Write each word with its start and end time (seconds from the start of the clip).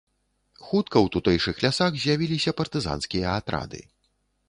Хутка 0.69 0.97
ў 1.01 1.07
тутэйшых 1.17 1.55
лясах 1.67 1.91
з'явіліся 2.07 2.57
партызанскія 2.63 3.39
атрады. 3.39 3.81